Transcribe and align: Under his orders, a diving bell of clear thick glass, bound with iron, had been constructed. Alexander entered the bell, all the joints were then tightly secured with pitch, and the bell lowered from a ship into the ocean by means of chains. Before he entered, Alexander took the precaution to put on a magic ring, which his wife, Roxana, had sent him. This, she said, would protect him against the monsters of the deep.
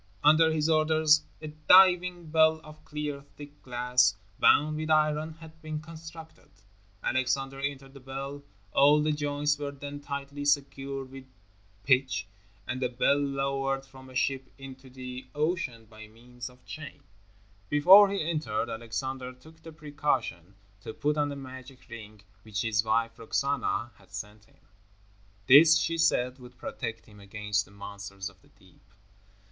Under 0.23 0.51
his 0.51 0.67
orders, 0.67 1.21
a 1.43 1.49
diving 1.49 2.31
bell 2.31 2.59
of 2.63 2.83
clear 2.85 3.21
thick 3.37 3.61
glass, 3.61 4.15
bound 4.39 4.77
with 4.77 4.89
iron, 4.89 5.33
had 5.33 5.61
been 5.61 5.79
constructed. 5.79 6.49
Alexander 7.03 7.59
entered 7.59 7.93
the 7.93 7.99
bell, 7.99 8.41
all 8.73 8.99
the 9.03 9.11
joints 9.11 9.59
were 9.59 9.69
then 9.69 9.99
tightly 9.99 10.43
secured 10.43 11.11
with 11.11 11.25
pitch, 11.83 12.25
and 12.67 12.81
the 12.81 12.89
bell 12.89 13.19
lowered 13.19 13.85
from 13.85 14.09
a 14.09 14.15
ship 14.15 14.49
into 14.57 14.89
the 14.89 15.27
ocean 15.35 15.85
by 15.85 16.07
means 16.07 16.49
of 16.49 16.65
chains. 16.65 17.03
Before 17.69 18.09
he 18.09 18.27
entered, 18.27 18.71
Alexander 18.71 19.31
took 19.33 19.61
the 19.61 19.71
precaution 19.71 20.55
to 20.79 20.95
put 20.95 21.15
on 21.15 21.31
a 21.31 21.35
magic 21.35 21.87
ring, 21.89 22.23
which 22.41 22.63
his 22.63 22.83
wife, 22.83 23.19
Roxana, 23.19 23.91
had 23.97 24.09
sent 24.11 24.45
him. 24.45 24.57
This, 25.45 25.77
she 25.77 25.99
said, 25.99 26.39
would 26.39 26.57
protect 26.57 27.05
him 27.05 27.19
against 27.19 27.65
the 27.65 27.69
monsters 27.71 28.31
of 28.31 28.41
the 28.41 28.47
deep. 28.49 28.81